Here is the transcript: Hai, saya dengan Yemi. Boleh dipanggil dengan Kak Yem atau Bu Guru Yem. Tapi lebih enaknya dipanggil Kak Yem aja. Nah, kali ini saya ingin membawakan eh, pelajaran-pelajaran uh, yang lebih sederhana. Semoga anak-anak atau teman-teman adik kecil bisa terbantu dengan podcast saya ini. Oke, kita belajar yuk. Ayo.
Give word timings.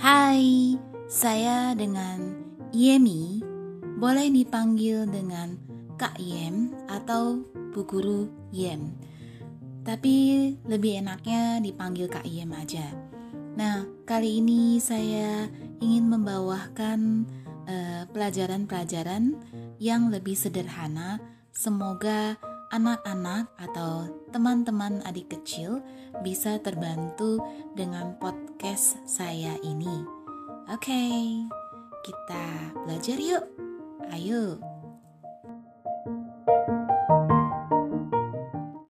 Hai, 0.00 0.80
saya 1.04 1.76
dengan 1.76 2.32
Yemi. 2.72 3.44
Boleh 4.00 4.32
dipanggil 4.32 5.04
dengan 5.04 5.60
Kak 6.00 6.16
Yem 6.16 6.72
atau 6.88 7.44
Bu 7.76 7.84
Guru 7.84 8.24
Yem. 8.48 8.96
Tapi 9.84 10.48
lebih 10.64 11.04
enaknya 11.04 11.60
dipanggil 11.60 12.08
Kak 12.08 12.24
Yem 12.24 12.48
aja. 12.56 12.88
Nah, 13.52 13.84
kali 14.08 14.40
ini 14.40 14.80
saya 14.80 15.44
ingin 15.84 16.08
membawakan 16.08 17.28
eh, 17.68 18.08
pelajaran-pelajaran 18.08 19.36
uh, 19.36 19.76
yang 19.76 20.08
lebih 20.08 20.32
sederhana. 20.32 21.20
Semoga 21.52 22.40
anak-anak 22.72 23.52
atau 23.60 24.08
teman-teman 24.32 25.04
adik 25.04 25.28
kecil 25.36 25.84
bisa 26.24 26.56
terbantu 26.64 27.38
dengan 27.76 28.16
podcast 28.16 28.96
saya 29.04 29.60
ini. 29.60 30.02
Oke, 30.72 31.04
kita 32.00 32.44
belajar 32.88 33.20
yuk. 33.20 33.44
Ayo. 34.08 34.71